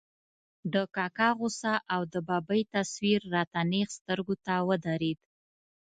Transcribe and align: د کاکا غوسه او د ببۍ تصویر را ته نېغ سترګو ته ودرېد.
د 0.73 0.75
کاکا 0.95 1.29
غوسه 1.37 1.73
او 1.93 2.01
د 2.13 2.15
ببۍ 2.27 2.61
تصویر 2.75 3.21
را 3.33 3.43
ته 3.51 3.61
نېغ 3.71 3.87
سترګو 3.97 4.35
ته 4.45 4.53
ودرېد. 4.67 5.19